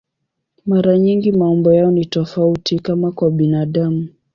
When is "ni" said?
1.91-2.05